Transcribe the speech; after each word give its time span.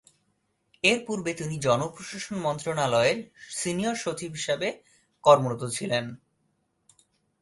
এর 0.83 0.99
পূর্বে 1.05 1.31
তিনি 1.33 1.55
জনপ্রশাসন 1.59 2.35
মন্ত্রণালয়ের 2.37 3.17
সিনিয়র 3.55 3.95
সচিব 3.95 4.31
হিসেবে 4.31 4.67
কর্মরত 5.23 5.61
ছিলেন। 5.69 6.05